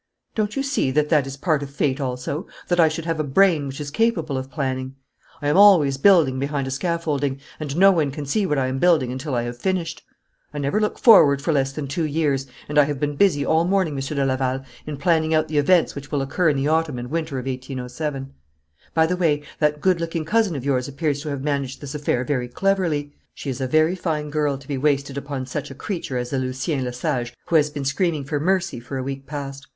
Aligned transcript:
Don't 0.33 0.55
you 0.55 0.63
see 0.63 0.89
that 0.89 1.09
that 1.09 1.27
is 1.27 1.37
part 1.37 1.61
of 1.61 1.69
Fate 1.69 2.01
also, 2.01 2.47
that 2.69 2.79
I 2.79 2.87
should 2.89 3.05
have 3.05 3.19
a 3.19 3.23
brain 3.23 3.67
which 3.67 3.79
is 3.79 3.91
capable 3.91 4.35
of 4.35 4.49
planning. 4.49 4.95
I 5.43 5.47
am 5.47 5.57
always 5.57 5.99
building 5.99 6.39
behind 6.39 6.65
a 6.65 6.71
scaffolding, 6.71 7.39
and 7.59 7.77
no 7.77 7.91
one 7.91 8.09
can 8.09 8.25
see 8.25 8.47
what 8.47 8.57
I 8.57 8.65
am 8.65 8.79
building 8.79 9.11
until 9.11 9.35
I 9.35 9.43
have 9.43 9.59
finished. 9.59 10.01
I 10.55 10.57
never 10.57 10.81
look 10.81 10.97
forward 10.97 11.39
for 11.39 11.53
less 11.53 11.71
than 11.71 11.87
two 11.87 12.05
years, 12.05 12.47
and 12.67 12.79
I 12.79 12.85
have 12.85 12.99
been 12.99 13.15
busy 13.15 13.45
all 13.45 13.63
morning, 13.63 13.93
Monsieur 13.93 14.15
de 14.15 14.25
Laval, 14.25 14.65
in 14.87 14.97
planning 14.97 15.35
out 15.35 15.49
the 15.49 15.59
events 15.59 15.93
which 15.93 16.11
will 16.11 16.23
occur 16.23 16.49
in 16.49 16.57
the 16.57 16.67
autumn 16.67 16.97
and 16.97 17.11
winter 17.11 17.37
of 17.37 17.45
1807. 17.45 18.33
By 18.95 19.05
the 19.05 19.15
way, 19.17 19.43
that 19.59 19.81
good 19.81 20.01
looking 20.01 20.25
cousin 20.25 20.55
of 20.55 20.65
yours 20.65 20.87
appears 20.87 21.21
to 21.21 21.29
have 21.29 21.43
managed 21.43 21.79
this 21.79 21.93
affair 21.93 22.23
very 22.25 22.47
cleverly. 22.47 23.13
She 23.35 23.51
is 23.51 23.61
a 23.61 23.67
very 23.67 23.95
fine 23.95 24.31
girl 24.31 24.57
to 24.57 24.67
be 24.67 24.79
wasted 24.79 25.15
upon 25.15 25.45
such 25.45 25.69
a 25.69 25.75
creature 25.75 26.17
as 26.17 26.31
the 26.31 26.39
Lucien 26.39 26.85
Lesage 26.85 27.35
who 27.45 27.55
has 27.55 27.69
been 27.69 27.85
screaming 27.85 28.23
for 28.23 28.39
mercy 28.39 28.79
for 28.79 28.97
a 28.97 29.03
week 29.03 29.27
past. 29.27 29.67